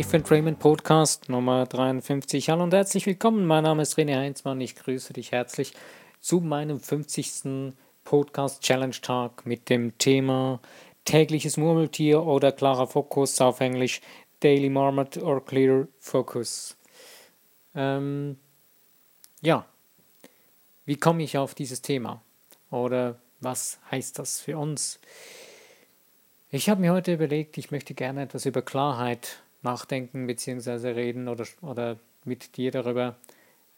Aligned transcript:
Life 0.00 0.30
Raymond 0.30 0.58
Podcast 0.58 1.28
Nummer 1.28 1.66
53. 1.66 2.48
Hallo 2.48 2.62
und 2.62 2.72
herzlich 2.72 3.04
willkommen. 3.04 3.44
Mein 3.44 3.64
Name 3.64 3.82
ist 3.82 3.98
René 3.98 4.16
Heinzmann. 4.16 4.58
Ich 4.62 4.74
grüße 4.74 5.12
dich 5.12 5.30
herzlich 5.30 5.74
zu 6.20 6.40
meinem 6.40 6.80
50. 6.80 7.74
Podcast 8.02 8.62
Challenge 8.62 8.96
Tag 9.02 9.44
mit 9.44 9.68
dem 9.68 9.98
Thema 9.98 10.58
tägliches 11.04 11.58
Murmeltier 11.58 12.22
oder 12.22 12.50
klarer 12.50 12.86
Fokus 12.86 13.42
auf 13.42 13.60
Englisch 13.60 14.00
Daily 14.40 14.70
Marmot 14.70 15.18
or 15.18 15.44
Clear 15.44 15.86
Focus. 15.98 16.78
Ähm, 17.74 18.38
ja, 19.42 19.66
wie 20.86 20.96
komme 20.96 21.24
ich 21.24 21.36
auf 21.36 21.54
dieses 21.54 21.82
Thema? 21.82 22.22
Oder 22.70 23.18
was 23.40 23.78
heißt 23.90 24.18
das 24.18 24.40
für 24.40 24.56
uns? 24.56 24.98
Ich 26.50 26.70
habe 26.70 26.80
mir 26.80 26.94
heute 26.94 27.12
überlegt, 27.12 27.58
ich 27.58 27.70
möchte 27.70 27.92
gerne 27.92 28.22
etwas 28.22 28.46
über 28.46 28.62
Klarheit 28.62 29.42
nachdenken 29.62 30.26
bzw. 30.26 30.88
reden 30.90 31.28
oder, 31.28 31.46
oder 31.62 31.98
mit 32.24 32.56
dir 32.56 32.70
darüber 32.70 33.16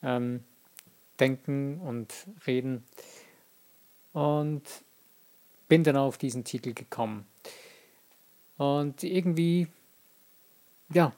ähm, 0.02 0.44
denken 1.18 1.80
und 1.80 2.12
reden. 2.46 2.84
Und 4.12 4.62
bin 5.68 5.84
dann 5.84 5.96
auf 5.96 6.18
diesen 6.18 6.44
Titel 6.44 6.74
gekommen. 6.74 7.26
Und 8.58 9.02
irgendwie, 9.02 9.68
ja, 10.92 11.12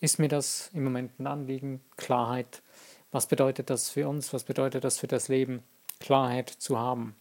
ist 0.00 0.18
mir 0.18 0.28
das 0.28 0.70
im 0.74 0.84
Moment 0.84 1.18
ein 1.18 1.26
Anliegen, 1.26 1.80
Klarheit. 1.96 2.62
Was 3.10 3.26
bedeutet 3.26 3.70
das 3.70 3.88
für 3.88 4.08
uns? 4.08 4.32
Was 4.34 4.44
bedeutet 4.44 4.84
das 4.84 4.98
für 4.98 5.06
das 5.06 5.28
Leben? 5.28 5.62
Klarheit 6.00 6.50
zu 6.50 6.78
haben. 6.78 7.16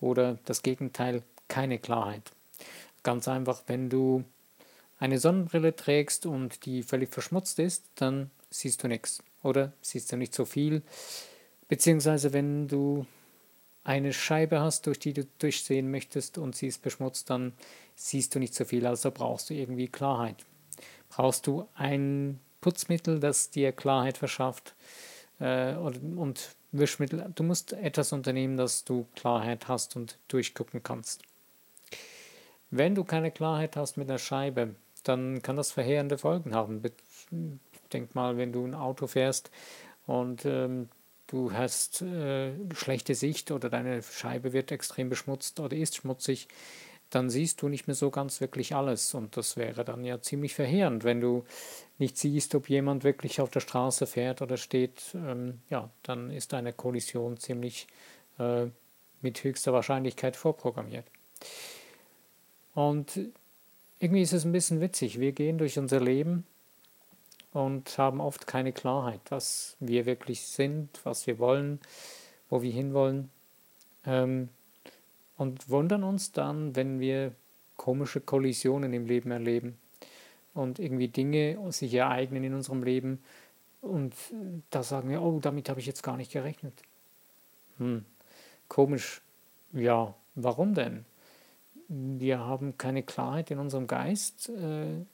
Oder 0.00 0.38
das 0.44 0.62
Gegenteil, 0.62 1.22
keine 1.46 1.78
Klarheit. 1.78 2.32
Ganz 3.04 3.28
einfach, 3.28 3.62
wenn 3.68 3.88
du 3.88 4.24
eine 4.98 5.18
Sonnenbrille 5.18 5.76
trägst 5.76 6.26
und 6.26 6.64
die 6.66 6.82
völlig 6.82 7.10
verschmutzt 7.12 7.58
ist, 7.58 7.84
dann 7.94 8.30
siehst 8.50 8.82
du 8.82 8.88
nichts 8.88 9.22
oder 9.42 9.72
siehst 9.80 10.10
du 10.12 10.16
nicht 10.16 10.34
so 10.34 10.44
viel. 10.44 10.82
Beziehungsweise 11.68 12.32
wenn 12.32 12.68
du 12.68 13.06
eine 13.84 14.12
Scheibe 14.12 14.60
hast, 14.60 14.86
durch 14.86 14.98
die 14.98 15.12
du 15.12 15.24
durchsehen 15.38 15.90
möchtest 15.90 16.38
und 16.38 16.56
sie 16.56 16.66
ist 16.66 16.82
beschmutzt, 16.82 17.30
dann 17.30 17.52
siehst 17.94 18.34
du 18.34 18.38
nicht 18.38 18.54
so 18.54 18.64
viel, 18.64 18.86
also 18.86 19.10
brauchst 19.10 19.50
du 19.50 19.54
irgendwie 19.54 19.88
Klarheit. 19.88 20.44
Brauchst 21.08 21.46
du 21.46 21.66
ein 21.74 22.38
Putzmittel, 22.60 23.20
das 23.20 23.50
dir 23.50 23.72
Klarheit 23.72 24.18
verschafft 24.18 24.74
äh, 25.38 25.74
und, 25.74 26.18
und 26.18 26.56
Wischmittel. 26.72 27.30
Du 27.34 27.44
musst 27.44 27.72
etwas 27.72 28.12
unternehmen, 28.12 28.56
dass 28.56 28.84
du 28.84 29.06
Klarheit 29.14 29.68
hast 29.68 29.96
und 29.96 30.18
durchgucken 30.28 30.82
kannst. 30.82 31.22
Wenn 32.70 32.94
du 32.94 33.04
keine 33.04 33.30
Klarheit 33.30 33.76
hast 33.76 33.96
mit 33.96 34.10
einer 34.10 34.18
Scheibe, 34.18 34.74
dann 35.08 35.42
kann 35.42 35.56
das 35.56 35.72
verheerende 35.72 36.18
Folgen 36.18 36.54
haben. 36.54 36.82
Denk 37.92 38.14
mal, 38.14 38.36
wenn 38.36 38.52
du 38.52 38.64
ein 38.64 38.74
Auto 38.74 39.06
fährst 39.06 39.50
und 40.06 40.44
ähm, 40.44 40.88
du 41.26 41.52
hast 41.52 42.02
äh, 42.02 42.52
schlechte 42.74 43.14
Sicht 43.14 43.50
oder 43.50 43.70
deine 43.70 44.02
Scheibe 44.02 44.52
wird 44.52 44.72
extrem 44.72 45.08
beschmutzt 45.08 45.60
oder 45.60 45.76
ist 45.76 45.96
schmutzig, 45.96 46.48
dann 47.10 47.30
siehst 47.30 47.62
du 47.62 47.68
nicht 47.68 47.86
mehr 47.86 47.94
so 47.94 48.10
ganz 48.10 48.40
wirklich 48.40 48.74
alles. 48.74 49.14
Und 49.14 49.36
das 49.36 49.56
wäre 49.56 49.84
dann 49.84 50.04
ja 50.04 50.20
ziemlich 50.20 50.54
verheerend, 50.54 51.04
wenn 51.04 51.20
du 51.20 51.44
nicht 51.98 52.18
siehst, 52.18 52.54
ob 52.54 52.68
jemand 52.68 53.04
wirklich 53.04 53.40
auf 53.40 53.50
der 53.50 53.60
Straße 53.60 54.06
fährt 54.06 54.42
oder 54.42 54.56
steht. 54.56 55.14
Ähm, 55.14 55.60
ja, 55.70 55.90
dann 56.02 56.30
ist 56.30 56.52
eine 56.54 56.72
Kollision 56.72 57.38
ziemlich 57.38 57.86
äh, 58.38 58.66
mit 59.22 59.42
höchster 59.42 59.72
Wahrscheinlichkeit 59.72 60.36
vorprogrammiert. 60.36 61.06
Und 62.74 63.18
irgendwie 64.00 64.22
ist 64.22 64.32
es 64.32 64.44
ein 64.44 64.52
bisschen 64.52 64.80
witzig. 64.80 65.20
Wir 65.20 65.32
gehen 65.32 65.58
durch 65.58 65.78
unser 65.78 66.00
Leben 66.00 66.46
und 67.52 67.98
haben 67.98 68.20
oft 68.20 68.46
keine 68.46 68.72
Klarheit, 68.72 69.20
was 69.30 69.76
wir 69.80 70.06
wirklich 70.06 70.42
sind, 70.42 71.00
was 71.04 71.26
wir 71.26 71.38
wollen, 71.38 71.80
wo 72.48 72.62
wir 72.62 72.72
hinwollen. 72.72 73.30
Ähm, 74.06 74.48
und 75.36 75.68
wundern 75.68 76.02
uns 76.02 76.32
dann, 76.32 76.74
wenn 76.74 77.00
wir 77.00 77.32
komische 77.76 78.20
Kollisionen 78.20 78.92
im 78.92 79.06
Leben 79.06 79.30
erleben 79.30 79.78
und 80.52 80.78
irgendwie 80.78 81.08
Dinge 81.08 81.56
sich 81.70 81.94
ereignen 81.94 82.42
in 82.42 82.54
unserem 82.54 82.82
Leben 82.82 83.22
und 83.80 84.14
da 84.70 84.82
sagen 84.82 85.08
wir, 85.08 85.22
oh, 85.22 85.38
damit 85.40 85.68
habe 85.68 85.78
ich 85.78 85.86
jetzt 85.86 86.02
gar 86.02 86.16
nicht 86.16 86.32
gerechnet. 86.32 86.74
Hm, 87.78 88.04
komisch. 88.68 89.22
Ja, 89.72 90.14
warum 90.34 90.74
denn? 90.74 91.04
Wir 91.88 92.38
haben 92.38 92.76
keine 92.76 93.02
Klarheit 93.02 93.50
in 93.50 93.58
unserem 93.58 93.86
Geist. 93.86 94.50
Äh, 94.50 95.04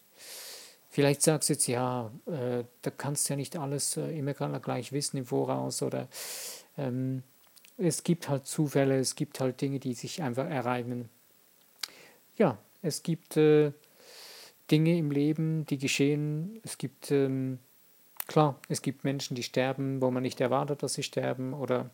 vielleicht 0.91 1.23
sagst 1.23 1.49
du 1.49 1.53
jetzt, 1.55 1.67
ja, 1.69 2.11
äh, 2.27 2.65
da 2.83 2.91
kannst 2.91 3.29
du 3.29 3.33
ja 3.33 3.37
nicht 3.37 3.57
alles 3.57 3.97
äh, 3.97 4.17
immer 4.19 4.35
gleich 4.35 4.93
wissen 4.93 5.17
im 5.17 5.27
Voraus 5.27 5.83
oder 5.83 6.09
ähm, 6.77 7.23
es 7.77 8.03
gibt 8.03 8.29
halt 8.29 8.47
Zufälle, 8.47 8.99
es 8.99 9.15
gibt 9.15 9.41
halt 9.41 9.61
Dinge, 9.61 9.79
die 9.79 9.95
sich 9.95 10.23
einfach 10.23 10.49
ereignen. 10.49 11.09
Ja, 12.37 12.59
es 12.83 13.03
gibt 13.03 13.37
Dinge 14.71 14.97
im 14.97 15.11
Leben, 15.11 15.67
die 15.67 15.79
geschehen. 15.79 16.61
Es 16.63 16.79
gibt, 16.79 17.11
ähm, 17.11 17.59
klar, 18.29 18.61
es 18.69 18.81
gibt 18.83 19.03
Menschen, 19.03 19.35
die 19.35 19.43
sterben, 19.43 20.01
wo 20.01 20.11
man 20.11 20.23
nicht 20.23 20.41
erwartet, 20.41 20.83
dass 20.83 20.95
sie 20.95 21.03
sterben 21.03 21.53
oder 21.53 21.91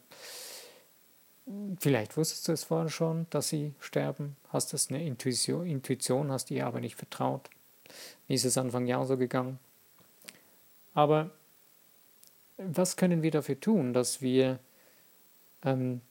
Vielleicht 1.78 2.16
wusstest 2.16 2.46
du 2.46 2.52
es 2.52 2.64
vorher 2.64 2.90
schon, 2.90 3.26
dass 3.30 3.48
sie 3.48 3.74
sterben, 3.80 4.36
hast 4.50 4.72
das 4.72 4.88
eine 4.88 5.04
Intuition, 5.04 5.66
Intuition, 5.66 6.30
hast 6.30 6.50
ihr 6.50 6.66
aber 6.66 6.80
nicht 6.80 6.96
vertraut. 6.96 7.50
Mir 8.28 8.34
ist 8.34 8.44
es 8.44 8.58
Anfang 8.58 8.86
Jahr 8.86 9.04
so 9.06 9.16
gegangen. 9.16 9.58
Aber 10.94 11.30
was 12.56 12.96
können 12.96 13.22
wir 13.22 13.30
dafür 13.30 13.58
tun, 13.58 13.92
dass 13.92 14.20
wir 14.20 14.58
ähm, 15.64 16.02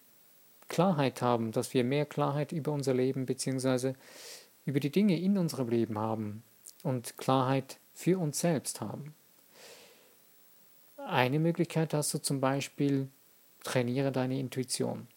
Klarheit 0.68 1.22
haben, 1.22 1.52
dass 1.52 1.74
wir 1.74 1.84
mehr 1.84 2.06
Klarheit 2.06 2.52
über 2.52 2.72
unser 2.72 2.94
Leben 2.94 3.26
bzw. 3.26 3.94
über 4.66 4.80
die 4.80 4.92
Dinge 4.92 5.20
in 5.20 5.38
unserem 5.38 5.70
Leben 5.70 5.98
haben 5.98 6.44
und 6.84 7.18
Klarheit 7.18 7.78
für 7.94 8.20
uns 8.20 8.40
selbst 8.40 8.82
haben? 8.82 9.14
Eine 10.98 11.40
Möglichkeit 11.40 11.94
hast 11.94 12.14
du 12.14 12.20
zum 12.20 12.40
Beispiel, 12.42 13.08
trainiere 13.64 14.12
deine 14.12 14.40
Intuition. 14.40 15.08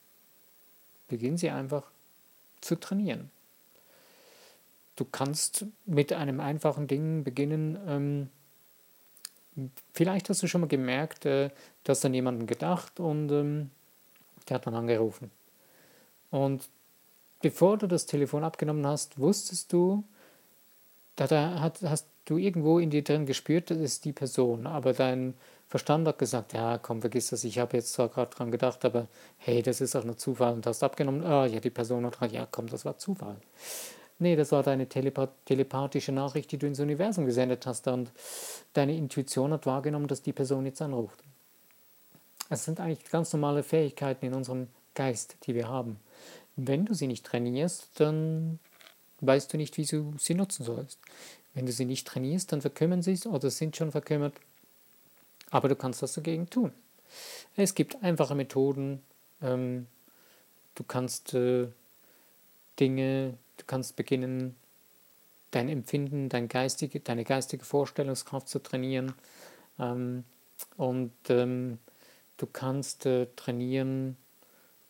Beginn 1.13 1.37
sie 1.37 1.51
einfach 1.51 1.85
zu 2.63 2.81
trainieren. 2.81 3.31
Du 4.97 5.05
kannst 5.05 5.67
mit 5.85 6.13
einem 6.15 6.41
einfachen 6.41 6.87
Ding 6.89 7.23
beginnen. 7.23 7.79
Ähm, 7.87 9.69
vielleicht 9.93 10.31
hast 10.31 10.43
du 10.43 10.47
schon 10.47 10.63
mal 10.63 10.69
gemerkt, 10.69 11.27
äh, 11.27 11.51
du 11.85 11.91
hast 11.91 12.03
an 12.07 12.15
jemanden 12.15 12.47
gedacht 12.47 12.99
und 12.99 13.31
ähm, 13.31 13.71
der 14.49 14.55
hat 14.55 14.67
dann 14.67 14.75
angerufen. 14.75 15.31
Und 16.31 16.67
bevor 17.43 17.77
du 17.77 17.87
das 17.87 18.07
Telefon 18.07 18.43
abgenommen 18.43 18.87
hast, 18.87 19.19
wusstest 19.19 19.71
du, 19.71 20.05
da, 21.17 21.27
da 21.27 21.61
hast 21.61 22.07
du 22.25 22.39
irgendwo 22.39 22.79
in 22.79 22.89
dir 22.89 23.05
drin 23.05 23.27
gespürt, 23.27 23.71
das 23.71 23.79
ist 23.79 24.07
die 24.07 24.13
Person, 24.13 24.67
aber 24.67 24.95
dein 24.95 25.35
Verstand 25.73 26.07
hat 26.07 26.19
gesagt, 26.19 26.53
ja, 26.53 26.77
komm, 26.77 27.01
vergiss 27.01 27.31
das, 27.31 27.45
ich 27.45 27.59
habe 27.59 27.79
jetzt 27.79 27.95
zwar 27.95 28.11
gerade 28.11 28.31
dran 28.31 28.51
gedacht, 28.51 28.85
aber 28.85 29.09
hey, 29.39 29.63
das 29.63 29.81
ist 29.81 29.97
auch 29.97 30.05
nur 30.05 30.19
Zufall 30.19 30.53
und 30.53 30.67
hast 30.67 30.83
abgenommen, 30.83 31.25
ah, 31.25 31.47
ja, 31.47 31.61
die 31.61 31.71
Person 31.71 32.05
hat 32.05 32.13
gesagt, 32.13 32.33
ja, 32.35 32.47
komm, 32.51 32.67
das 32.67 32.85
war 32.85 32.99
Zufall. 32.99 33.39
Nee, 34.19 34.37
das 34.37 34.53
war 34.53 34.63
deine 34.63 34.87
telepath 34.87 35.31
telepathische 35.47 36.13
Nachricht, 36.13 36.53
die 36.53 36.59
du 36.59 36.67
ins 36.67 36.79
Universum 36.79 37.25
gesendet 37.25 37.65
hast 37.65 37.89
und 37.89 38.11
deine 38.75 38.95
Intuition 38.95 39.51
hat 39.51 39.65
wahrgenommen, 39.65 40.09
dass 40.09 40.21
die 40.21 40.35
Person 40.35 40.67
jetzt 40.67 40.83
anruft. 40.83 41.19
Es 42.51 42.67
sind 42.67 42.79
eigentlich 42.79 43.11
ganz 43.11 43.33
normale 43.33 43.63
Fähigkeiten 43.63 44.27
in 44.27 44.35
unserem 44.35 44.69
Geist, 44.95 45.39
die 45.47 45.55
wir 45.55 45.69
haben. 45.69 45.99
Wenn 46.55 46.85
du 46.85 46.93
sie 46.93 47.07
nicht 47.07 47.25
trainierst, 47.25 47.99
dann 47.99 48.59
weißt 49.23 49.51
du 49.51 49.57
nicht, 49.57 49.79
wie 49.79 49.87
du 49.87 50.13
sie 50.19 50.35
nutzen 50.35 50.65
sollst. 50.65 50.99
Wenn 51.55 51.65
du 51.65 51.73
sie 51.73 51.87
nicht 51.87 52.07
trainierst, 52.07 52.53
dann 52.53 52.61
verkümmern 52.61 53.01
sie 53.01 53.19
oder 53.27 53.51
sind 53.51 53.75
schon 53.75 53.91
verkümmert 53.91 54.35
aber 55.53 55.69
du 55.69 55.77
kannst 55.77 56.03
was 56.03 56.15
dagegen 56.15 56.51
tun. 56.51 56.73
Es 57.55 57.75
gibt 57.75 58.03
einfache 58.03 58.35
Methoden. 58.35 59.03
Ähm, 59.41 59.87
du 60.75 60.83
kannst 60.83 61.35
äh, 61.35 61.69
Dinge, 62.81 63.35
du 63.59 63.65
kannst 63.67 63.95
beginnen, 63.95 64.57
dein 65.51 65.69
Empfinden, 65.69 66.31
dein 66.31 66.49
geistige, 66.49 66.99
deine 67.01 67.25
geistige 67.25 67.65
Vorstellungskraft 67.65 68.49
zu 68.49 68.61
trainieren. 68.61 69.15
Ähm, 69.79 70.25
und 70.79 71.13
ähm, 71.29 71.79
du 72.39 72.47
kannst 72.47 73.05
äh, 73.05 73.27
trainieren, 73.37 74.17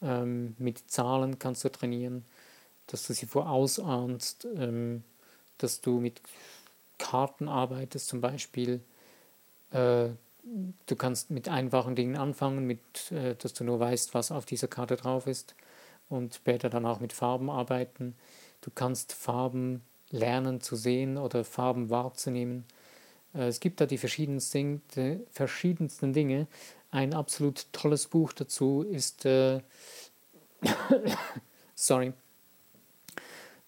ähm, 0.00 0.54
mit 0.58 0.90
Zahlen 0.90 1.40
kannst 1.40 1.64
du 1.64 1.70
trainieren, 1.70 2.24
dass 2.86 3.04
du 3.08 3.14
sie 3.14 3.26
vorausahnst, 3.26 4.46
ähm, 4.56 5.02
dass 5.58 5.80
du 5.80 5.98
mit 5.98 6.20
Karten 6.98 7.48
arbeitest 7.48 8.06
zum 8.06 8.20
Beispiel. 8.20 8.80
Äh, 9.72 10.10
du 10.42 10.96
kannst 10.96 11.30
mit 11.30 11.48
einfachen 11.48 11.94
Dingen 11.94 12.16
anfangen, 12.16 12.66
mit, 12.66 13.12
äh, 13.12 13.34
dass 13.36 13.54
du 13.54 13.64
nur 13.64 13.80
weißt, 13.80 14.14
was 14.14 14.32
auf 14.32 14.44
dieser 14.44 14.68
Karte 14.68 14.96
drauf 14.96 15.26
ist 15.26 15.54
und 16.08 16.34
später 16.34 16.68
dann 16.70 16.86
auch 16.86 17.00
mit 17.00 17.12
Farben 17.12 17.50
arbeiten. 17.50 18.14
Du 18.60 18.70
kannst 18.74 19.12
Farben 19.12 19.82
lernen 20.10 20.60
zu 20.60 20.76
sehen 20.76 21.16
oder 21.16 21.44
Farben 21.44 21.90
wahrzunehmen. 21.90 22.64
Äh, 23.34 23.48
es 23.48 23.60
gibt 23.60 23.80
da 23.80 23.86
die 23.86 23.98
verschiedensten, 23.98 24.82
die 24.94 25.20
verschiedensten 25.30 26.12
Dinge. 26.12 26.46
Ein 26.90 27.14
absolut 27.14 27.66
tolles 27.72 28.06
Buch 28.06 28.32
dazu 28.32 28.82
ist, 28.82 29.24
äh, 29.24 29.60
sorry, 31.74 32.12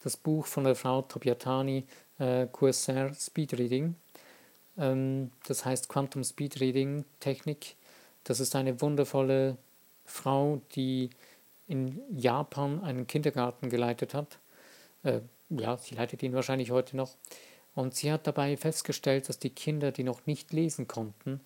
das 0.02 0.16
Buch 0.16 0.46
von 0.46 0.64
der 0.64 0.74
Frau 0.74 1.02
Tobiatani, 1.02 1.86
äh, 2.18 2.46
Corsair 2.52 3.14
Speed 3.14 3.58
Reading. 3.58 3.94
Ähm, 4.78 5.30
das 5.46 5.64
heißt 5.64 5.88
Quantum 5.88 6.24
Speed 6.24 6.60
Reading 6.60 7.04
Technik. 7.20 7.76
Das 8.24 8.40
ist 8.40 8.56
eine 8.56 8.80
wundervolle 8.80 9.56
Frau, 10.04 10.60
die 10.74 11.10
in 11.66 12.00
Japan 12.14 12.82
einen 12.82 13.06
Kindergarten 13.06 13.70
geleitet 13.70 14.14
hat. 14.14 14.38
Äh, 15.02 15.20
ja, 15.50 15.76
sie 15.76 15.94
leitet 15.94 16.22
ihn 16.22 16.32
wahrscheinlich 16.32 16.70
heute 16.70 16.96
noch. 16.96 17.16
Und 17.74 17.94
sie 17.94 18.12
hat 18.12 18.26
dabei 18.26 18.56
festgestellt, 18.56 19.28
dass 19.28 19.38
die 19.38 19.50
Kinder, 19.50 19.90
die 19.92 20.04
noch 20.04 20.26
nicht 20.26 20.52
lesen 20.52 20.86
konnten, 20.86 21.40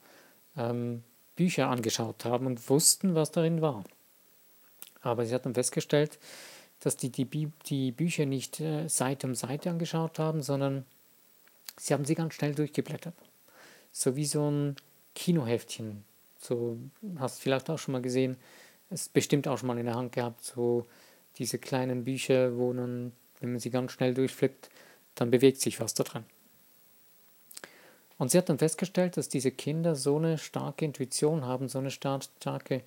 ähm, 0.57 1.03
Bücher 1.37 1.69
angeschaut 1.69 2.25
haben 2.25 2.47
und 2.47 2.69
wussten, 2.69 3.15
was 3.15 3.31
darin 3.31 3.63
war. 3.63 3.85
Aber 5.01 5.25
sie 5.25 5.35
hat 5.35 5.47
dann 5.47 5.55
festgestellt, 5.55 6.19
dass 6.81 6.97
die 6.97 7.11
die, 7.11 7.51
die 7.67 7.93
Bücher 7.93 8.27
nicht 8.27 8.61
äh, 8.61 8.89
Seite 8.89 9.27
um 9.27 9.35
Seite 9.35 9.71
angeschaut 9.71 10.19
haben, 10.19 10.43
sondern 10.43 10.85
sie 11.79 11.95
haben 11.95 12.05
sie 12.05 12.15
ganz 12.15 12.35
schnell 12.35 12.55
durchgeblättert. 12.55 13.15
So 13.93 14.17
wie 14.17 14.27
so 14.27 14.51
ein 14.51 14.77
Kinoheftchen. 15.15 16.05
So 16.39 16.79
hast 17.19 17.39
du 17.39 17.43
vielleicht 17.43 17.69
auch 17.71 17.79
schon 17.79 17.93
mal 17.93 18.03
gesehen, 18.03 18.37
es 18.91 19.09
bestimmt 19.09 19.49
auch 19.49 19.59
schon 19.59 19.67
mal 19.67 19.79
in 19.79 19.87
der 19.87 19.97
Hand 19.97 20.13
gehabt, 20.13 20.45
so 20.45 20.87
diese 21.37 21.59
kleinen 21.59 22.05
Bücher, 22.05 22.57
wo 22.57 22.73
dann, 22.73 23.13
wenn 23.41 23.53
man 23.53 23.61
sie 23.61 23.71
ganz 23.71 23.93
schnell 23.93 24.15
durchflippt, 24.15 24.71
dann 25.15 25.31
bewegt 25.31 25.61
sich 25.61 25.81
was 25.81 25.95
da 25.95 26.05
drin. 26.05 26.25
Und 28.19 28.31
sie 28.31 28.39
hat 28.39 28.49
dann 28.49 28.59
festgestellt, 28.59 29.17
dass 29.17 29.29
diese 29.29 29.53
Kinder 29.53 29.95
so 29.95 30.17
eine 30.17 30.39
starke 30.39 30.85
Intuition 30.85 31.45
haben, 31.45 31.69
so 31.69 31.79
eine 31.79 31.91
starke 31.91 32.83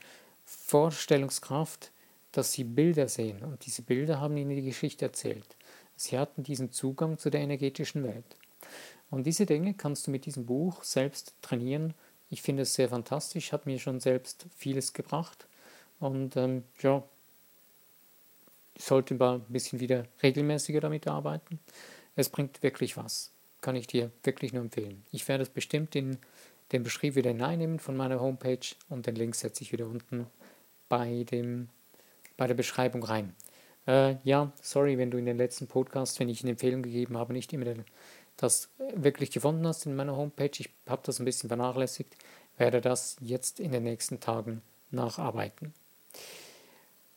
Vorstellungskraft, 0.46 1.92
dass 2.34 2.52
sie 2.52 2.66
Bilder 2.66 3.08
sehen. 3.08 3.44
Und 3.44 3.66
diese 3.66 3.82
Bilder 3.82 4.20
haben 4.20 4.36
ihnen 4.38 4.56
die 4.56 4.62
Geschichte 4.62 5.06
erzählt. 5.06 5.56
Sie 5.96 6.18
hatten 6.18 6.44
diesen 6.44 6.72
Zugang 6.72 7.18
zu 7.18 7.30
der 7.30 7.42
energetischen 7.42 8.04
Welt. 8.04 8.26
Und 9.12 9.28
diese 9.28 9.46
Dinge 9.46 9.76
kannst 9.76 10.08
du 10.08 10.12
mit 10.12 10.26
diesem 10.26 10.46
Buch 10.46 10.84
selbst 10.84 11.36
trainieren. 11.42 11.94
Ich 12.30 12.42
finde 12.42 12.64
es 12.64 12.74
sehr 12.74 12.90
fantastisch, 12.90 13.52
hat 13.52 13.66
mir 13.66 13.78
schon 13.78 14.00
selbst 14.00 14.48
vieles 14.56 14.94
gebracht. 14.94 15.46
Und 16.00 16.36
ähm, 16.38 16.64
ja, 16.82 17.04
ich 18.74 18.86
sollte 18.86 19.14
mal 19.14 19.36
ein 19.36 19.46
bisschen 19.50 19.80
wieder 19.80 20.06
regelmäßiger 20.24 20.80
damit 20.80 21.08
arbeiten. 21.08 21.60
Es 22.16 22.30
bringt 22.30 22.64
wirklich 22.64 22.98
was. 22.98 23.32
Kann 23.60 23.76
ich 23.76 23.86
dir 23.86 24.12
wirklich 24.24 24.54
nur 24.54 24.64
empfehlen. 24.64 25.04
Ich 25.12 25.28
werde 25.28 25.44
es 25.44 25.50
bestimmt 25.50 25.96
in 25.96 26.18
den 26.72 26.84
Beschrieb 26.84 27.16
wieder 27.16 27.32
hineinnehmen 27.32 27.80
von 27.80 27.98
meiner 27.98 28.20
Homepage 28.20 28.76
und 28.90 29.06
den 29.06 29.16
Link 29.16 29.36
setze 29.36 29.62
ich 29.62 29.72
wieder 29.72 29.86
unten 29.86 30.26
bei, 30.88 31.26
dem, 31.30 31.68
bei 32.38 32.48
der 32.48 32.54
Beschreibung 32.54 33.04
rein. 33.04 33.36
Äh, 33.88 34.16
ja, 34.24 34.52
sorry, 34.62 34.98
wenn 34.98 35.12
du 35.12 35.18
in 35.18 35.26
den 35.26 35.38
letzten 35.38 35.68
Podcasts, 35.68 36.20
wenn 36.20 36.30
ich 36.30 36.42
eine 36.42 36.52
Empfehlung 36.52 36.82
gegeben 36.82 37.18
habe, 37.18 37.34
nicht 37.34 37.52
immer 37.54 37.66
das 38.38 38.70
wirklich 38.96 39.32
gefunden 39.32 39.66
hast 39.68 39.86
in 39.86 39.96
meiner 39.96 40.16
Homepage. 40.16 40.52
Ich 40.58 40.70
habe 40.88 41.02
das 41.06 41.20
ein 41.20 41.26
bisschen 41.26 41.50
vernachlässigt, 41.50 42.16
werde 42.58 42.82
das 42.82 43.18
jetzt 43.22 43.60
in 43.60 43.72
den 43.72 43.84
nächsten 43.84 44.20
Tagen 44.20 44.62
nacharbeiten. 44.90 45.74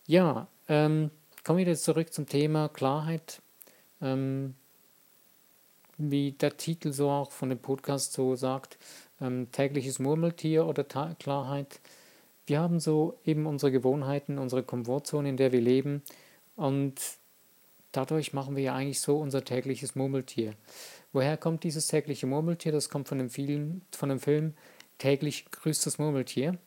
Ja, 0.07 0.49
ähm, 0.69 1.11
kommen 1.45 1.59
wir 1.59 1.67
jetzt 1.67 1.85
zurück 1.85 2.13
zum 2.13 2.27
Thema 2.27 2.69
Klarheit. 2.69 3.41
Ähm, 4.03 4.55
wie 5.97 6.33
der 6.33 6.57
Titel 6.57 6.93
so 6.93 7.11
auch 7.11 7.31
von 7.31 7.49
dem 7.49 7.59
Podcast 7.59 8.13
so 8.13 8.35
sagt, 8.37 8.79
ähm, 9.21 9.49
tägliches 9.53 9.99
Murmeltier 9.99 10.67
oder 10.67 10.89
Ta 10.89 11.15
Klarheit. 11.19 11.81
Wir 12.47 12.61
haben 12.61 12.81
so 12.81 13.19
eben 13.25 13.47
unsere 13.47 13.73
Gewohnheiten, 13.73 14.39
unsere 14.39 14.63
Komfortzone, 14.63 15.29
in 15.29 15.37
der 15.37 15.53
wir 15.53 15.61
leben 15.61 16.03
und 16.57 17.01
dadurch 17.93 18.33
machen 18.33 18.57
wir 18.57 18.65
ja 18.65 18.75
eigentlich 18.75 19.01
so 19.01 19.17
unser 19.19 19.45
tägliches 19.45 19.95
Murmeltier. 19.95 20.55
Woher 21.15 21.39
kommt 21.39 21.65
dieses 21.65 21.87
tägliche 21.87 22.27
Murmeltier? 22.27 22.73
Das 22.73 22.91
kommt 22.91 23.09
von 23.09 23.19
dem 23.19 23.31
Film, 23.31 23.81
von 23.93 24.11
dem 24.11 24.21
Film 24.21 24.55
Täglich 24.99 25.51
grüßt 25.51 25.87
das 25.87 25.99
Murmeltier. 25.99 26.59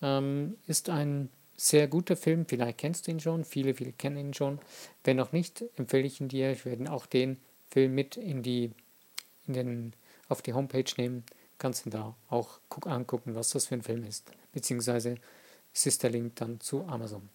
Ähm, 0.00 0.56
ist 0.66 0.90
ein 0.90 1.28
sehr 1.56 1.88
guter 1.88 2.16
Film, 2.16 2.46
vielleicht 2.46 2.78
kennst 2.78 3.06
du 3.06 3.12
ihn 3.12 3.20
schon, 3.20 3.44
viele, 3.44 3.74
viele 3.74 3.92
kennen 3.92 4.16
ihn 4.16 4.34
schon. 4.34 4.58
Wenn 5.02 5.16
noch 5.16 5.32
nicht, 5.32 5.64
empfehle 5.76 6.06
ich 6.06 6.20
ihn 6.20 6.28
dir. 6.28 6.50
Ich 6.50 6.64
werde 6.64 6.90
auch 6.90 7.06
den 7.06 7.38
Film 7.70 7.94
mit 7.94 8.16
in 8.16 8.42
die, 8.42 8.72
in 9.46 9.54
den, 9.54 9.92
auf 10.28 10.42
die 10.42 10.52
Homepage 10.52 10.84
nehmen. 10.96 11.24
Kannst 11.58 11.86
du 11.86 11.90
da 11.90 12.14
auch 12.28 12.58
guck, 12.68 12.86
angucken, 12.86 13.34
was 13.34 13.50
das 13.50 13.66
für 13.66 13.74
ein 13.74 13.82
Film 13.82 14.04
ist. 14.04 14.30
Beziehungsweise 14.52 15.16
es 15.72 15.86
ist 15.86 16.02
der 16.02 16.10
Link 16.10 16.36
dann 16.36 16.60
zu 16.60 16.84
Amazon. 16.84 17.28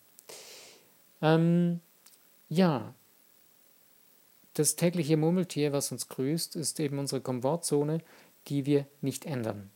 Ähm, 1.21 1.79
ja, 2.49 2.93
das 4.59 4.75
tägliche 4.75 5.15
Murmeltier, 5.15 5.71
was 5.71 5.93
uns 5.93 6.09
grüßt, 6.09 6.57
ist 6.57 6.81
eben 6.81 6.99
unsere 6.99 7.21
Komfortzone, 7.21 7.99
die 8.47 8.65
wir 8.65 8.85
nicht 8.99 9.25
ändern. 9.25 9.71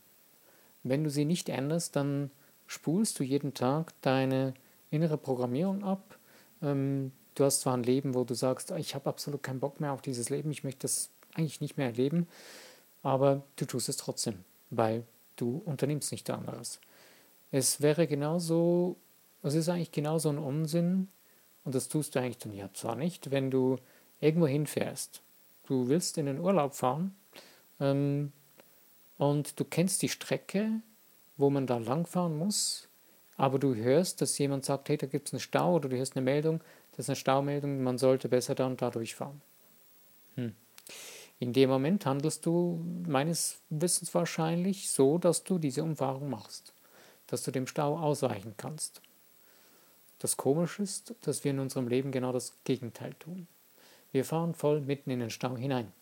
Wenn 0.82 1.04
du 1.04 1.08
sie 1.08 1.24
nicht 1.24 1.48
änderst, 1.48 1.96
dann 1.96 2.30
spulst 2.66 3.18
du 3.18 3.24
jeden 3.24 3.54
Tag 3.54 3.94
deine 4.02 4.52
innere 4.90 5.16
Programmierung 5.16 5.82
ab. 5.84 6.18
Ähm, 6.60 7.12
du 7.34 7.44
hast 7.44 7.62
zwar 7.62 7.74
ein 7.74 7.82
Leben, 7.82 8.14
wo 8.14 8.24
du 8.24 8.34
sagst, 8.34 8.72
ich 8.72 8.94
habe 8.94 9.08
absolut 9.08 9.42
keinen 9.42 9.58
Bock 9.58 9.80
mehr 9.80 9.92
auf 9.92 10.02
dieses 10.02 10.28
Leben, 10.28 10.50
ich 10.50 10.64
möchte 10.64 10.80
das 10.80 11.08
eigentlich 11.32 11.62
nicht 11.62 11.78
mehr 11.78 11.86
erleben, 11.86 12.28
aber 13.02 13.42
du 13.56 13.64
tust 13.64 13.88
es 13.88 13.96
trotzdem, 13.96 14.44
weil 14.68 15.04
du 15.36 15.62
unternimmst 15.64 16.12
nicht 16.12 16.28
anderes. 16.28 16.78
Es 17.50 17.80
wäre 17.80 18.06
genauso, 18.06 18.96
es 19.42 19.54
ist 19.54 19.70
eigentlich 19.70 19.92
genauso 19.92 20.28
ein 20.28 20.38
Unsinn, 20.38 21.08
und 21.64 21.74
das 21.74 21.88
tust 21.88 22.14
du 22.14 22.18
eigentlich 22.18 22.38
dann 22.38 22.52
ja 22.52 22.68
zwar 22.74 22.96
nicht, 22.96 23.30
wenn 23.30 23.50
du 23.50 23.78
irgendwo 24.20 24.46
hinfährst. 24.46 25.22
Du 25.66 25.88
willst 25.88 26.18
in 26.18 26.26
den 26.26 26.40
Urlaub 26.40 26.74
fahren 26.74 27.14
ähm, 27.80 28.32
und 29.18 29.58
du 29.58 29.64
kennst 29.64 30.02
die 30.02 30.08
Strecke, 30.08 30.80
wo 31.36 31.50
man 31.50 31.66
da 31.66 31.78
langfahren 31.78 32.36
muss, 32.36 32.88
aber 33.36 33.58
du 33.58 33.74
hörst, 33.74 34.20
dass 34.20 34.38
jemand 34.38 34.64
sagt, 34.64 34.88
hey, 34.88 34.96
da 34.96 35.06
gibt 35.06 35.28
es 35.28 35.34
einen 35.34 35.40
Stau 35.40 35.74
oder 35.74 35.88
du 35.88 35.96
hörst 35.96 36.16
eine 36.16 36.24
Meldung, 36.24 36.60
das 36.92 37.06
ist 37.06 37.10
eine 37.10 37.16
Staumeldung, 37.16 37.82
man 37.82 37.98
sollte 37.98 38.28
besser 38.28 38.54
da 38.54 38.66
und 38.66 38.80
da 38.80 38.90
durchfahren. 38.90 39.40
Hm. 40.36 40.54
In 41.40 41.52
dem 41.52 41.68
Moment 41.68 42.06
handelst 42.06 42.46
du 42.46 42.84
meines 43.06 43.58
Wissens 43.68 44.14
wahrscheinlich 44.14 44.90
so, 44.90 45.18
dass 45.18 45.42
du 45.42 45.58
diese 45.58 45.82
Umfahrung 45.82 46.30
machst, 46.30 46.72
dass 47.26 47.42
du 47.42 47.50
dem 47.50 47.66
Stau 47.66 47.98
ausweichen 47.98 48.54
kannst. 48.56 49.02
Das 50.20 50.36
Komische 50.36 50.82
ist, 50.82 51.14
dass 51.22 51.42
wir 51.42 51.50
in 51.50 51.58
unserem 51.58 51.88
Leben 51.88 52.12
genau 52.12 52.32
das 52.32 52.54
Gegenteil 52.64 53.14
tun. 53.14 53.48
Wir 54.14 54.24
fahren 54.24 54.54
voll 54.54 54.80
mitten 54.80 55.10
in 55.10 55.18
den 55.18 55.30
Stau 55.30 55.56
hinein. 55.56 55.92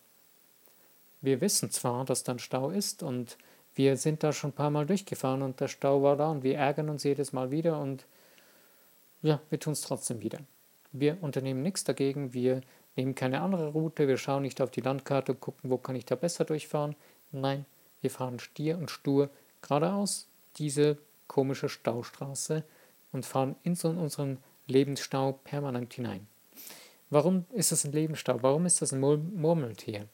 Wir 1.21 1.41
wissen 1.41 1.71
zwar, 1.71 2.05
dass 2.05 2.23
da 2.23 2.33
ein 2.33 2.37
Stau 2.39 2.69
ist 2.69 3.01
und 3.01 3.39
wir 3.73 3.97
sind 3.97 4.21
da 4.21 4.31
schon 4.31 4.51
ein 4.51 4.53
paar 4.53 4.69
Mal 4.69 4.85
durchgefahren 4.85 5.41
und 5.41 5.59
der 5.59 5.67
Stau 5.67 6.03
war 6.03 6.15
da 6.15 6.29
und 6.29 6.43
wir 6.43 6.55
ärgern 6.55 6.89
uns 6.89 7.03
jedes 7.03 7.33
Mal 7.33 7.49
wieder 7.49 7.81
und 7.81 8.05
ja, 9.23 9.41
wir 9.49 9.59
tun 9.59 9.73
es 9.73 9.81
trotzdem 9.81 10.21
wieder. 10.21 10.37
Wir 10.91 11.17
unternehmen 11.23 11.63
nichts 11.63 11.85
dagegen, 11.85 12.35
wir 12.35 12.61
nehmen 12.95 13.15
keine 13.15 13.41
andere 13.41 13.69
Route, 13.69 14.07
wir 14.07 14.17
schauen 14.17 14.43
nicht 14.43 14.61
auf 14.61 14.69
die 14.69 14.81
Landkarte 14.81 15.31
und 15.31 15.41
gucken, 15.41 15.71
wo 15.71 15.79
kann 15.79 15.95
ich 15.95 16.05
da 16.05 16.13
besser 16.13 16.45
durchfahren. 16.45 16.95
Nein, 17.31 17.65
wir 18.01 18.11
fahren 18.11 18.37
stier 18.37 18.77
und 18.77 18.91
stur 18.91 19.31
geradeaus 19.63 20.27
diese 20.57 20.99
komische 21.25 21.67
Staustraße 21.67 22.63
und 23.11 23.25
fahren 23.25 23.55
in 23.63 23.75
unseren 23.75 24.37
Lebensstau 24.67 25.31
permanent 25.31 25.95
hinein. 25.95 26.27
Warum 27.13 27.45
ist 27.53 27.71
das 27.71 27.85
ein 27.85 27.91
Lebensstau? 27.91 28.41
Warum 28.41 28.65
ist 28.65 28.81
das 28.81 28.91
ein 28.91 28.99
Murmeltier? 28.99 30.07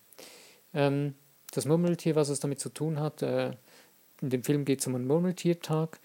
Ähm, 0.74 1.16
das 1.54 1.64
Murmeltier, 1.66 2.16
was 2.16 2.28
es 2.28 2.42
damit 2.42 2.60
zu 2.60 2.68
tun 2.68 3.00
hat, 3.00 3.22
äh, 3.22 3.52
in 4.22 4.30
dem 4.30 4.44
Film 4.44 4.66
geht 4.66 4.82
es 4.82 4.88
um 4.88 4.96
einen 4.96 5.08
Murmeltiertag. 5.08 5.98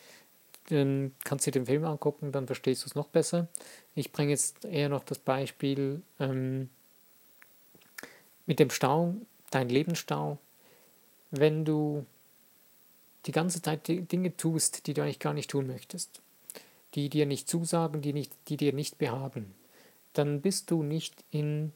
Ähm, 0.70 1.10
kannst 1.24 1.46
du 1.46 1.50
dir 1.50 1.58
den 1.58 1.66
Film 1.66 1.84
angucken, 1.84 2.30
dann 2.30 2.46
verstehst 2.46 2.84
du 2.84 2.86
es 2.86 2.94
noch 2.94 3.08
besser. 3.08 3.48
Ich 3.96 4.12
bringe 4.12 4.30
jetzt 4.30 4.64
eher 4.64 4.88
noch 4.88 5.02
das 5.02 5.18
Beispiel 5.18 6.00
ähm, 6.20 6.70
mit 8.46 8.60
dem 8.60 8.70
Stau, 8.70 9.16
dein 9.50 9.68
Lebensstau. 9.68 10.38
Wenn 11.32 11.64
du 11.64 12.06
die 13.26 13.32
ganze 13.32 13.60
Zeit 13.60 13.88
die 13.88 14.02
Dinge 14.02 14.36
tust, 14.36 14.86
die 14.86 14.94
du 14.94 15.02
eigentlich 15.02 15.18
gar 15.18 15.34
nicht 15.34 15.50
tun 15.50 15.66
möchtest, 15.66 16.22
die 16.94 17.08
dir 17.08 17.26
nicht 17.26 17.48
zusagen, 17.48 18.00
die, 18.00 18.12
nicht, 18.12 18.32
die 18.46 18.56
dir 18.56 18.72
nicht 18.72 18.96
behagen, 18.98 19.52
dann 20.14 20.40
bist 20.40 20.70
du 20.70 20.82
nicht 20.82 21.24
in 21.30 21.72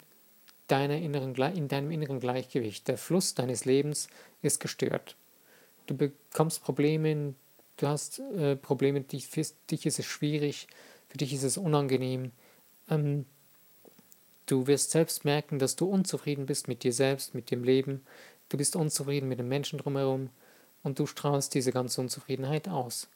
deiner 0.69 0.97
inneren, 0.97 1.35
in 1.55 1.69
deinem 1.69 1.91
inneren 1.91 2.21
Gleichgewicht. 2.21 2.89
Der 2.89 2.99
Fluss 2.99 3.35
deines 3.35 3.65
Lebens 3.65 4.09
ist 4.43 4.61
gestört. 4.61 5.17
Du 5.87 5.97
bekommst 5.97 6.63
Probleme, 6.63 7.35
du 7.79 7.87
hast 7.87 8.19
äh, 8.19 8.57
Probleme, 8.57 9.01
die, 9.01 9.21
für 9.21 9.43
dich 9.71 9.87
ist 9.87 9.99
es 9.99 10.07
schwierig, 10.07 10.69
für 11.09 11.19
dich 11.19 11.33
ist 11.33 11.43
es 11.43 11.57
unangenehm. 11.57 12.33
Ähm, 12.91 13.25
du 14.47 14.67
wirst 14.67 14.91
selbst 14.91 15.25
merken, 15.25 15.59
dass 15.59 15.77
du 15.77 15.87
unzufrieden 15.87 16.47
bist 16.47 16.69
mit 16.69 16.85
dir 16.85 16.93
selbst, 16.93 17.35
mit 17.35 17.51
dem 17.51 17.65
Leben. 17.65 18.05
du 18.51 18.57
bist 18.57 18.77
unzufrieden 18.77 19.29
mit 19.29 19.39
den 19.39 19.49
Menschen 19.49 19.79
drumherum 19.79 20.31
und 20.83 20.99
du 20.99 21.07
strahlst 21.07 21.55
diese 21.55 21.73
ganze 21.73 22.01
Unzufriedenheit 22.01 22.69
aus. 22.69 23.09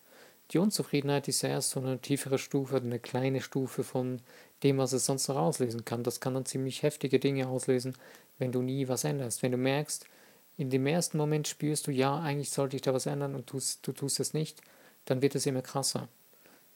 Die 0.53 0.59
Unzufriedenheit 0.59 1.29
ist 1.29 1.43
ja 1.43 1.49
erst 1.49 1.71
so 1.71 1.81
eine 1.81 1.99
tiefere 1.99 2.39
Stufe, 2.39 2.77
eine 2.77 2.99
kleine 2.99 3.41
Stufe 3.41 3.85
von 3.85 4.21
dem, 4.63 4.77
was 4.77 4.93
es 4.93 5.07
sonst 5.07 5.29
noch 5.29 5.37
auslösen 5.37 5.85
kann. 5.85 6.03
Das 6.03 6.21
kann 6.21 6.35
dann 6.35 6.45
ziemlich 6.45 6.83
heftige 6.83 7.19
Dinge 7.19 7.49
auslösen, 7.49 7.95
wenn 8.39 8.53
du 8.53 8.61
nie 8.61 8.87
was 8.87 9.05
änderst. 9.05 9.43
Wenn 9.43 9.53
du 9.53 9.59
merkst, 9.59 10.07
in 10.59 10.69
dem 10.69 10.87
ersten 10.87 11.17
Moment 11.17 11.49
spürst 11.49 11.87
du, 11.87 11.91
ja, 11.91 12.21
eigentlich 12.21 12.51
sollte 12.51 12.77
ich 12.77 12.83
da 12.83 12.93
was 12.93 13.07
ändern 13.07 13.35
und 13.35 13.47
tust, 13.47 13.87
du 13.87 13.93
tust 13.93 14.21
es 14.21 14.35
nicht, 14.35 14.61
dann 15.07 15.23
wird 15.23 15.35
es 15.35 15.47
immer 15.47 15.63
krasser. 15.63 16.09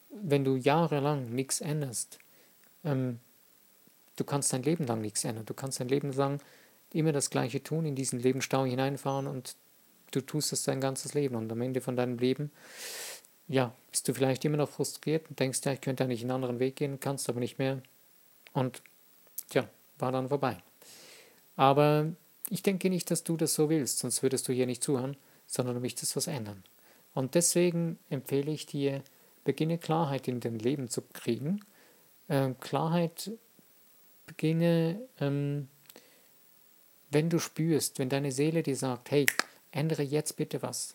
Wenn 0.08 0.44
du 0.44 0.56
jahrelang 0.56 1.30
nichts 1.30 1.60
änderst, 1.60 2.18
ähm, 2.84 3.20
du 4.16 4.24
kannst 4.24 4.54
dein 4.54 4.62
Leben 4.62 4.86
lang 4.86 5.02
nichts 5.02 5.24
ändern. 5.24 5.44
Du 5.44 5.52
kannst 5.52 5.80
dein 5.80 5.88
Leben 5.88 6.12
lang 6.12 6.40
immer 6.94 7.12
das 7.12 7.28
Gleiche 7.28 7.62
tun, 7.62 7.84
in 7.84 7.94
diesen 7.94 8.20
Lebensstau 8.20 8.64
hineinfahren 8.64 9.26
und 9.26 9.54
du 10.12 10.22
tust 10.22 10.54
es 10.54 10.62
dein 10.62 10.80
ganzes 10.80 11.12
Leben. 11.12 11.36
Und 11.36 11.52
am 11.52 11.60
Ende 11.60 11.82
von 11.82 11.96
deinem 11.96 12.16
Leben, 12.16 12.50
ja, 13.48 13.72
bist 13.90 14.08
du 14.08 14.14
vielleicht 14.14 14.44
immer 14.44 14.56
noch 14.56 14.68
frustriert 14.68 15.28
und 15.28 15.38
denkst, 15.38 15.60
ja, 15.64 15.72
ich 15.72 15.80
könnte 15.80 16.04
eigentlich 16.04 16.22
einen 16.22 16.32
anderen 16.32 16.58
Weg 16.58 16.76
gehen, 16.76 17.00
kannst 17.00 17.28
aber 17.28 17.40
nicht 17.40 17.58
mehr. 17.58 17.80
Und 18.52 18.82
ja, 19.52 19.68
war 19.98 20.12
dann 20.12 20.28
vorbei. 20.28 20.58
Aber 21.56 22.12
ich 22.50 22.62
denke 22.62 22.90
nicht, 22.90 23.10
dass 23.10 23.24
du 23.24 23.36
das 23.36 23.54
so 23.54 23.68
willst, 23.70 23.98
sonst 23.98 24.22
würdest 24.22 24.48
du 24.48 24.52
hier 24.52 24.66
nicht 24.66 24.82
zuhören, 24.82 25.16
sondern 25.46 25.76
du 25.76 25.80
möchtest 25.80 26.16
was 26.16 26.26
ändern. 26.26 26.62
Und 27.14 27.34
deswegen 27.34 27.98
empfehle 28.10 28.50
ich 28.50 28.66
dir, 28.66 29.02
beginne 29.44 29.78
Klarheit 29.78 30.28
in 30.28 30.40
dein 30.40 30.58
Leben 30.58 30.88
zu 30.88 31.02
kriegen. 31.12 31.64
Ähm, 32.28 32.58
Klarheit 32.60 33.30
beginne, 34.26 35.00
ähm, 35.20 35.68
wenn 37.10 37.30
du 37.30 37.38
spürst, 37.38 37.98
wenn 37.98 38.08
deine 38.08 38.32
Seele 38.32 38.62
dir 38.62 38.76
sagt, 38.76 39.12
hey, 39.12 39.24
ändere 39.70 40.02
jetzt 40.02 40.36
bitte 40.36 40.62
was, 40.62 40.94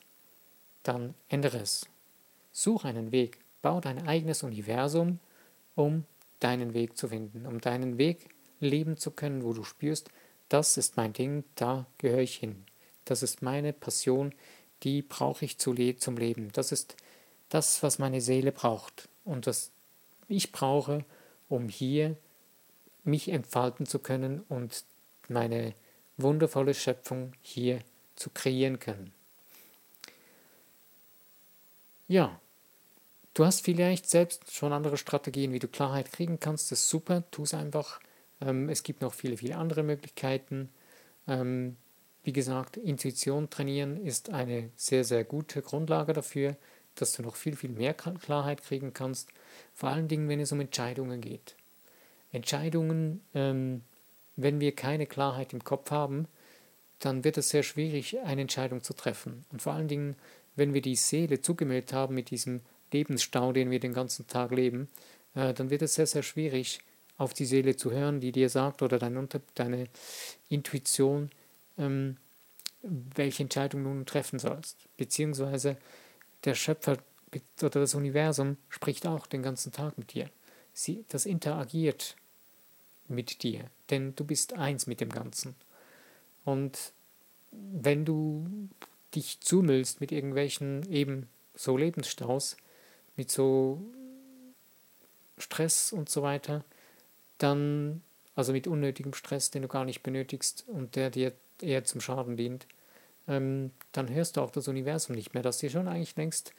dann 0.84 1.16
ändere 1.30 1.60
es. 1.60 1.91
Such 2.52 2.86
einen 2.86 3.12
Weg, 3.12 3.40
bau 3.62 3.80
dein 3.80 4.08
eigenes 4.08 4.44
Universum, 4.44 5.20
um 5.76 6.06
deinen 6.40 6.74
Weg 6.74 6.98
zu 6.98 7.08
finden, 7.08 7.46
um 7.46 7.62
deinen 7.62 7.98
Weg 7.98 8.30
leben 8.60 8.98
zu 8.98 9.12
können, 9.12 9.44
wo 9.44 9.54
du 9.54 9.64
spürst, 9.64 10.10
das 10.50 10.78
ist 10.78 10.98
mein 10.98 11.14
Ding, 11.14 11.44
da 11.56 11.86
gehöre 11.98 12.20
ich 12.20 12.36
hin. 12.36 12.66
Das 13.06 13.24
ist 13.24 13.42
meine 13.42 13.74
Passion, 13.74 14.34
die 14.84 15.02
brauche 15.02 15.46
ich 15.46 15.58
zum 15.58 16.18
Leben. 16.18 16.50
Das 16.52 16.72
ist 16.72 16.98
das, 17.50 17.84
was 17.84 18.00
meine 18.00 18.22
Seele 18.22 18.52
braucht 18.52 19.08
und 19.24 19.48
was 19.48 19.72
ich 20.28 20.52
brauche, 20.52 21.06
um 21.50 21.70
hier 21.70 22.18
mich 23.04 23.30
entfalten 23.30 23.86
zu 23.86 24.00
können 24.00 24.42
und 24.50 24.84
meine 25.28 25.74
wundervolle 26.18 26.74
Schöpfung 26.74 27.34
hier 27.42 27.80
zu 28.16 28.30
kreieren 28.30 28.80
können. 28.80 29.14
Ja, 32.12 32.42
du 33.34 33.46
hast 33.46 33.64
vielleicht 33.64 34.10
selbst 34.10 34.54
schon 34.54 34.74
andere 34.74 34.98
Strategien, 34.98 35.54
wie 35.54 35.60
du 35.60 35.70
Klarheit 35.70 36.12
kriegen 36.12 36.42
kannst. 36.42 36.70
Das 36.70 36.82
ist 36.82 36.90
super, 36.90 37.24
tu 37.32 37.44
es 37.44 37.54
einfach. 37.54 38.02
Ähm, 38.42 38.68
es 38.68 38.84
gibt 38.84 39.02
noch 39.02 39.14
viele, 39.14 39.38
viele 39.38 39.56
andere 39.56 39.82
Möglichkeiten. 39.82 40.68
Ähm, 41.26 41.78
wie 42.26 42.34
gesagt, 42.34 42.76
Intuition 42.76 43.50
trainieren 43.50 43.96
ist 43.96 44.30
eine 44.30 44.72
sehr, 44.76 45.06
sehr 45.06 45.24
gute 45.24 45.62
Grundlage 45.62 46.12
dafür, 46.12 46.58
dass 46.96 47.14
du 47.14 47.22
noch 47.24 47.38
viel, 47.38 47.56
viel 47.56 47.70
mehr 47.70 47.94
Klarheit 47.94 48.62
kriegen 48.62 48.92
kannst. 48.92 49.30
Vor 49.74 49.88
allen 49.88 50.10
Dingen, 50.10 50.28
wenn 50.28 50.42
es 50.42 50.52
um 50.52 50.60
Entscheidungen 50.60 51.22
geht. 51.22 51.56
Entscheidungen, 52.34 53.22
ähm, 53.34 53.84
wenn 54.36 54.60
wir 54.60 54.76
keine 54.76 55.06
Klarheit 55.06 55.54
im 55.54 55.64
Kopf 55.64 55.92
haben, 55.92 56.28
dann 57.00 57.24
wird 57.24 57.38
es 57.38 57.50
sehr 57.50 57.64
schwierig, 57.64 58.20
eine 58.20 58.42
Entscheidung 58.42 58.84
zu 58.84 58.94
treffen. 58.94 59.46
Und 59.50 59.62
vor 59.62 59.72
allen 59.72 59.88
Dingen, 59.88 60.18
wenn 60.56 60.74
wir 60.74 60.82
die 60.82 60.96
Seele 60.96 61.42
zugemeldet 61.42 61.94
haben 61.94 62.16
mit 62.16 62.30
diesem 62.30 62.62
Lebensstau, 62.92 63.52
den 63.54 63.72
wir 63.72 63.80
den 63.80 63.94
ganzen 63.94 64.28
Tag 64.28 64.52
leben, 64.52 64.90
äh, 65.36 65.54
dann 65.54 65.70
wird 65.70 65.82
es 65.82 65.96
sehr, 65.96 66.08
sehr 66.08 66.24
schwierig, 66.24 66.80
auf 67.18 67.34
die 67.34 67.46
Seele 67.46 67.76
zu 67.76 67.92
hören, 67.92 68.20
die 68.20 68.32
dir 68.32 68.50
sagt, 68.50 68.82
oder 68.82 68.98
deine, 68.98 69.28
deine 69.54 69.88
Intuition, 70.50 71.30
ähm, 71.78 72.18
welche 72.82 73.44
Entscheidung 73.44 73.84
du 73.84 73.90
nun 73.90 74.06
treffen 74.06 74.40
sollst. 74.40 74.78
Beziehungsweise 74.98 75.78
der 76.46 76.56
Schöpfer 76.56 76.98
oder 77.62 77.80
das 77.80 77.94
Universum 77.94 78.58
spricht 78.70 79.06
auch 79.06 79.28
den 79.28 79.44
ganzen 79.44 79.72
Tag 79.72 79.98
mit 79.98 80.14
dir. 80.14 80.30
Sie, 80.74 81.06
das 81.10 81.26
interagiert 81.26 82.16
mit 83.08 83.44
dir, 83.44 83.66
denn 83.90 84.16
du 84.16 84.26
bist 84.26 84.54
eins 84.54 84.88
mit 84.88 85.00
dem 85.00 85.10
Ganzen. 85.10 85.56
Und 86.44 86.94
wenn 87.52 88.06
du 88.06 88.48
dich 89.16 89.40
zumüllst 89.42 90.02
mit 90.02 90.12
irgendwelchen 90.12 90.90
eben 90.92 91.28
so 91.56 91.78
Lebensstaus, 91.78 92.58
mit 93.16 93.30
so 93.30 93.82
Stress 95.38 95.92
und 95.92 96.10
so 96.10 96.22
weiter, 96.22 96.64
dann, 97.38 98.02
also 98.36 98.54
mit 98.54 98.68
unnötigem 98.68 99.14
Stress, 99.14 99.52
den 99.52 99.64
du 99.64 99.68
gar 99.68 99.86
nicht 99.86 100.04
benötigst 100.04 100.66
und 100.68 100.96
der 100.96 101.10
dir 101.10 101.34
eher 101.62 101.84
zum 101.84 102.02
Schaden 102.02 102.38
dient, 102.38 102.68
ähm, 103.28 103.72
dann 103.92 104.10
hörst 104.10 104.38
du 104.38 104.42
auch 104.42 104.52
das 104.52 104.68
Universum 104.68 105.16
nicht 105.16 105.34
mehr, 105.34 105.44
das 105.44 105.60
dir 105.60 105.70
schon 105.70 105.88
eigentlich 105.88 106.16
längst 106.16 106.54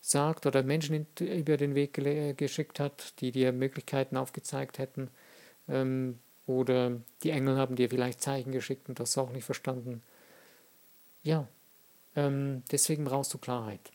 sagt 0.00 0.46
oder 0.46 0.62
Menschen 0.62 1.06
über 1.20 1.56
den 1.56 1.74
Weg 1.74 1.94
geschickt 2.36 2.80
hat, 2.80 3.20
die 3.20 3.30
dir 3.30 3.52
Möglichkeiten 3.52 4.16
aufgezeigt 4.16 4.78
hätten, 4.78 5.08
ähm, 5.68 6.18
oder 6.46 7.00
die 7.22 7.30
Engel 7.30 7.56
haben 7.56 7.76
dir 7.76 7.88
vielleicht 7.88 8.20
Zeichen 8.20 8.50
geschickt 8.50 8.88
und 8.88 8.98
das 8.98 9.16
auch 9.16 9.30
nicht 9.30 9.44
verstanden. 9.44 10.02
Ja, 11.22 11.46
ähm, 12.16 12.62
deswegen 12.70 13.04
brauchst 13.04 13.32
du 13.34 13.38
Klarheit. 13.38 13.90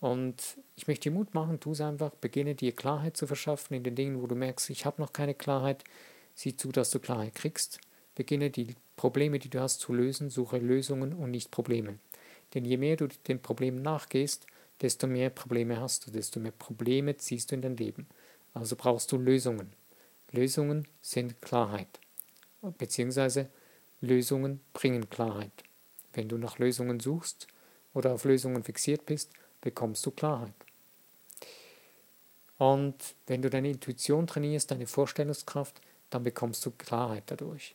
Und 0.00 0.56
ich 0.76 0.88
möchte 0.88 1.10
dir 1.10 1.14
Mut 1.14 1.34
machen, 1.34 1.60
tu 1.60 1.72
es 1.72 1.80
einfach, 1.80 2.10
beginne 2.10 2.54
dir 2.54 2.72
Klarheit 2.72 3.16
zu 3.16 3.26
verschaffen 3.26 3.74
in 3.74 3.82
den 3.82 3.94
Dingen, 3.94 4.22
wo 4.22 4.26
du 4.26 4.34
merkst, 4.34 4.70
ich 4.70 4.86
habe 4.86 5.00
noch 5.00 5.12
keine 5.12 5.34
Klarheit. 5.34 5.84
Sieh 6.34 6.56
zu, 6.56 6.72
dass 6.72 6.90
du 6.90 7.00
Klarheit 7.00 7.34
kriegst. 7.34 7.80
Beginne 8.14 8.50
die 8.50 8.76
Probleme, 8.96 9.38
die 9.38 9.50
du 9.50 9.60
hast, 9.60 9.80
zu 9.80 9.92
lösen. 9.92 10.30
Suche 10.30 10.58
Lösungen 10.58 11.12
und 11.12 11.30
nicht 11.30 11.50
Probleme. 11.50 11.98
Denn 12.54 12.64
je 12.64 12.78
mehr 12.78 12.96
du 12.96 13.08
den 13.28 13.42
Problemen 13.42 13.82
nachgehst, 13.82 14.46
desto 14.80 15.06
mehr 15.06 15.30
Probleme 15.30 15.80
hast 15.80 16.06
du, 16.06 16.10
desto 16.10 16.40
mehr 16.40 16.52
Probleme 16.52 17.16
ziehst 17.16 17.50
du 17.50 17.56
in 17.56 17.62
dein 17.62 17.76
Leben. 17.76 18.06
Also 18.54 18.76
brauchst 18.76 19.12
du 19.12 19.18
Lösungen. 19.18 19.72
Lösungen 20.32 20.86
sind 21.02 21.40
Klarheit, 21.42 22.00
beziehungsweise 22.78 23.48
Lösungen 24.00 24.60
bringen 24.72 25.10
Klarheit. 25.10 25.52
Wenn 26.12 26.28
du 26.28 26.38
nach 26.38 26.58
Lösungen 26.58 27.00
suchst 27.00 27.46
oder 27.94 28.14
auf 28.14 28.24
Lösungen 28.24 28.64
fixiert 28.64 29.06
bist, 29.06 29.32
bekommst 29.60 30.04
du 30.06 30.10
Klarheit. 30.10 30.54
Und 32.58 33.14
wenn 33.26 33.42
du 33.42 33.48
deine 33.48 33.70
Intuition 33.70 34.26
trainierst, 34.26 34.70
deine 34.70 34.86
Vorstellungskraft, 34.86 35.80
dann 36.10 36.24
bekommst 36.24 36.64
du 36.66 36.72
Klarheit 36.72 37.24
dadurch. 37.26 37.74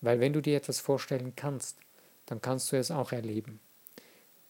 Weil 0.00 0.20
wenn 0.20 0.32
du 0.32 0.40
dir 0.40 0.56
etwas 0.56 0.80
vorstellen 0.80 1.34
kannst, 1.36 1.76
dann 2.26 2.40
kannst 2.40 2.72
du 2.72 2.76
es 2.76 2.90
auch 2.90 3.12
erleben. 3.12 3.60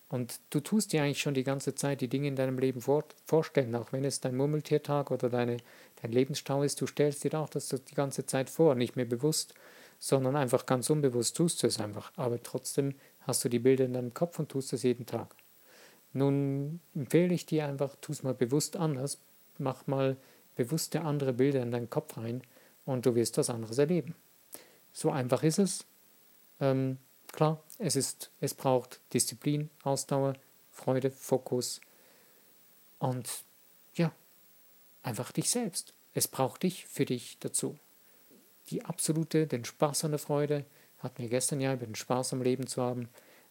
Und 0.08 0.38
du 0.50 0.60
tust 0.60 0.92
dir 0.92 1.02
eigentlich 1.02 1.20
schon 1.20 1.34
die 1.34 1.42
ganze 1.42 1.74
Zeit 1.74 2.00
die 2.00 2.08
Dinge 2.08 2.28
in 2.28 2.36
deinem 2.36 2.58
Leben 2.58 2.80
vor, 2.80 3.04
vorstellen, 3.26 3.74
auch 3.74 3.92
wenn 3.92 4.04
es 4.04 4.20
dein 4.20 4.36
Murmeltiertag 4.36 5.10
oder 5.10 5.28
deine, 5.28 5.56
dein 6.02 6.12
Lebensstau 6.12 6.62
ist, 6.62 6.80
du 6.80 6.86
stellst 6.86 7.24
dir 7.24 7.34
auch 7.34 7.48
das 7.48 7.68
die 7.68 7.94
ganze 7.94 8.26
Zeit 8.26 8.50
vor, 8.50 8.76
nicht 8.76 8.94
mehr 8.94 9.06
bewusst, 9.06 9.54
sondern 9.98 10.36
einfach 10.36 10.66
ganz 10.66 10.88
unbewusst 10.88 11.36
tust 11.36 11.62
du 11.62 11.66
es 11.66 11.80
einfach. 11.80 12.12
Aber 12.16 12.40
trotzdem 12.40 12.94
hast 13.24 13.44
du 13.44 13.48
die 13.48 13.58
Bilder 13.58 13.84
in 13.84 13.92
deinem 13.92 14.14
Kopf 14.14 14.38
und 14.38 14.48
tust 14.48 14.72
es 14.72 14.82
jeden 14.82 15.06
Tag. 15.06 15.34
Nun 16.12 16.80
empfehle 16.94 17.34
ich 17.34 17.46
dir 17.46 17.66
einfach, 17.66 17.96
tu 18.00 18.12
es 18.12 18.22
mal 18.22 18.34
bewusst 18.34 18.76
anders, 18.76 19.18
mach 19.58 19.86
mal 19.86 20.16
bewusste 20.56 21.02
andere 21.02 21.32
Bilder 21.32 21.62
in 21.62 21.72
deinen 21.72 21.90
Kopf 21.90 22.16
rein 22.16 22.42
und 22.86 23.06
du 23.06 23.14
wirst 23.14 23.36
was 23.38 23.50
anderes 23.50 23.78
erleben. 23.78 24.14
So 24.92 25.10
einfach 25.10 25.42
ist 25.42 25.58
es. 25.58 25.84
Ähm, 26.60 26.98
Klar, 27.34 27.60
es, 27.80 27.96
ist, 27.96 28.30
es 28.40 28.54
braucht 28.54 29.00
Disziplin, 29.12 29.68
Ausdauer, 29.82 30.34
Freude, 30.70 31.10
Fokus 31.10 31.80
und 33.00 33.28
ja, 33.96 34.12
einfach 35.02 35.32
dich 35.32 35.50
selbst. 35.50 35.94
Es 36.12 36.28
braucht 36.28 36.62
dich 36.62 36.86
für 36.86 37.04
dich 37.04 37.36
dazu. 37.40 37.76
Die 38.70 38.84
absolute, 38.84 39.48
den 39.48 39.64
Spaß 39.64 40.04
an 40.04 40.12
der 40.12 40.20
Freude, 40.20 40.64
hatten 41.04 41.22
wir 41.22 41.28
gestern 41.28 41.60
ja 41.60 41.72
über 41.72 41.86
den 41.86 41.94
Spaß 41.94 42.32
am 42.32 42.42
Leben 42.42 42.66
zu 42.66 42.82
haben. 42.82 43.08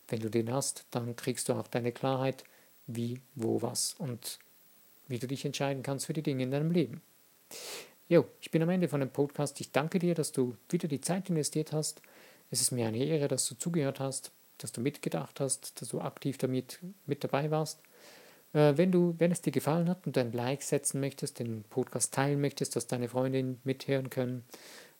Wenn 0.09 0.19
du 0.19 0.29
den 0.29 0.51
hast, 0.51 0.85
dann 0.91 1.15
kriegst 1.15 1.47
du 1.47 1.53
auch 1.53 1.67
deine 1.67 1.93
Klarheit, 1.93 2.43
wie, 2.87 3.21
wo, 3.35 3.61
was 3.61 3.93
und 3.93 4.39
wie 5.07 5.19
du 5.19 5.27
dich 5.27 5.45
entscheiden 5.45 5.83
kannst 5.83 6.07
für 6.07 6.13
die 6.13 6.23
Dinge 6.23 6.43
in 6.43 6.51
deinem 6.51 6.71
Leben. 6.71 7.01
Jo, 8.09 8.25
ich 8.41 8.51
bin 8.51 8.61
am 8.61 8.69
Ende 8.69 8.89
von 8.89 8.99
dem 8.99 9.09
Podcast. 9.09 9.61
Ich 9.61 9.71
danke 9.71 9.99
dir, 9.99 10.13
dass 10.13 10.33
du 10.33 10.57
wieder 10.69 10.89
die 10.89 10.99
Zeit 10.99 11.29
investiert 11.29 11.71
hast 11.71 12.01
es 12.53 12.61
ist 12.61 12.71
mir 12.71 12.87
eine 12.87 13.03
Ehre, 13.03 13.27
dass 13.27 13.47
du 13.47 13.55
zugehört 13.55 13.99
hast, 13.99 14.31
dass 14.59 14.71
du 14.71 14.79
mitgedacht 14.79 15.39
hast, 15.39 15.81
dass 15.81 15.89
du 15.89 15.99
aktiv 16.01 16.37
damit 16.37 16.77
mit 17.07 17.23
dabei 17.23 17.49
warst. 17.49 17.79
Äh, 18.53 18.77
wenn, 18.77 18.91
du, 18.91 19.15
wenn 19.17 19.31
es 19.31 19.41
dir 19.41 19.51
gefallen 19.51 19.89
hat 19.89 20.05
und 20.05 20.15
ein 20.19 20.31
Like 20.31 20.61
setzen 20.61 20.99
möchtest, 20.99 21.39
den 21.39 21.63
Podcast 21.63 22.13
teilen 22.13 22.39
möchtest, 22.39 22.75
dass 22.75 22.85
deine 22.85 23.09
Freundinnen 23.09 23.59
mithören 23.63 24.11
können, 24.11 24.43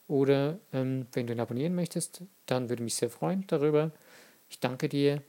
oder 0.07 0.59
ähm, 0.71 1.07
wenn 1.13 1.27
du 1.27 1.33
ihn 1.33 1.39
abonnieren 1.39 1.75
möchtest, 1.75 2.23
dann 2.45 2.69
würde 2.69 2.83
mich 2.83 2.95
sehr 2.95 3.09
freuen 3.09 3.45
darüber. 3.47 3.91
Ich 4.49 4.59
danke 4.59 4.89
dir. 4.89 5.21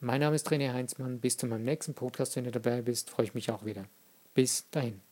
Mein 0.00 0.20
Name 0.20 0.36
ist 0.36 0.48
René 0.48 0.72
Heinzmann. 0.72 1.20
Bis 1.20 1.36
zu 1.36 1.46
meinem 1.46 1.64
nächsten 1.64 1.94
Podcast, 1.94 2.36
wenn 2.36 2.44
du 2.44 2.50
dabei 2.50 2.82
bist, 2.82 3.10
freue 3.10 3.26
ich 3.26 3.34
mich 3.34 3.50
auch 3.50 3.64
wieder. 3.64 3.84
Bis 4.34 4.70
dahin. 4.70 5.09